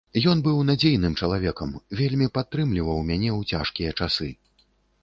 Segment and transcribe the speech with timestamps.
[0.29, 4.37] Ён быў надзейным чалавекам, вельмі падтрымліваў мяне ў цяжкія часы.